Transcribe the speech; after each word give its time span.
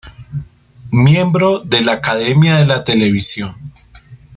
Miembro 0.91 1.59
de 1.59 1.81
la 1.81 1.93
Academia 1.93 2.55
de 2.57 2.65
la 2.65 2.83
Televisión. 2.83 3.55